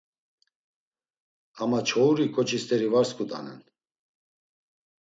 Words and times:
Ama 1.61 1.79
çoğuri 1.87 2.25
ǩoçi 2.33 2.59
st̆eri 2.63 2.87
var 2.93 3.05
sǩudanen. 3.09 3.61